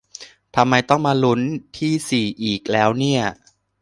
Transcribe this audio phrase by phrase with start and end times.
[0.55, 1.41] ทำไมต้องมาลุ้น
[1.77, 3.21] ที่สี่อีกแล้วเนี่ย